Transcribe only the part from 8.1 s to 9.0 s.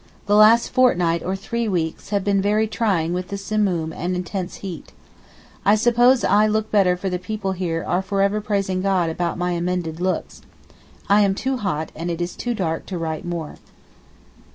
ever praising